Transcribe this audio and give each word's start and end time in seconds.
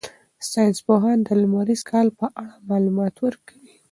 ساینس 0.49 0.77
پوهان 0.85 1.17
د 1.27 1.29
لمریز 1.41 1.81
کال 1.91 2.07
په 2.19 2.25
اړه 2.41 2.53
معلومات 2.69 3.15
ورکوي. 3.25 3.73